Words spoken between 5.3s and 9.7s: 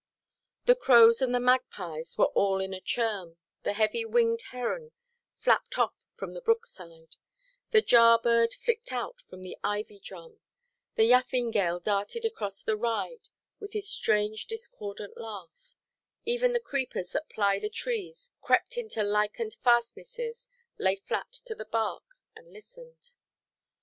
flapped off from the brook–side; the jar–bird flicked out from the